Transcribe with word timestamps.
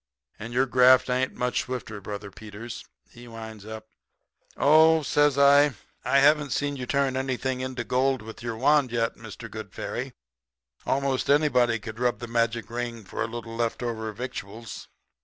And 0.39 0.51
your 0.51 0.65
graft 0.65 1.11
ain't 1.11 1.35
much 1.35 1.61
swifter, 1.61 2.01
Brother 2.01 2.31
Peters,' 2.31 2.83
he 3.11 3.27
winds 3.27 3.67
up. 3.67 3.85
"'Oh,' 4.57 5.03
says 5.03 5.37
I, 5.37 5.75
'I 6.03 6.17
haven't 6.21 6.53
seen 6.53 6.75
you 6.75 6.87
turn 6.87 7.15
anything 7.15 7.61
into 7.61 7.83
gold 7.83 8.23
with 8.23 8.41
your 8.41 8.57
wand 8.57 8.91
yet, 8.91 9.15
Mr. 9.15 9.47
Good 9.47 9.71
Fairy. 9.75 10.13
'Most 10.87 11.29
anybody 11.29 11.77
could 11.77 11.99
rub 11.99 12.17
the 12.17 12.25
magic 12.27 12.67
ring 12.71 13.03
for 13.03 13.21
a 13.21 13.27
little 13.27 13.55
left 13.55 13.83
over 13.83 14.11
victuals.' 14.11 14.87